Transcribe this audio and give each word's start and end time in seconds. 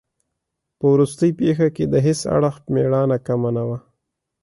په 0.77 0.85
وروستۍ 0.93 1.29
پېښه 1.39 1.67
کې 1.75 1.85
د 1.87 1.95
هیڅ 2.05 2.21
اړخ 2.35 2.55
مېړانه 2.73 3.17
کمه 3.27 3.49
نه 3.57 3.63
وه. 3.67 3.77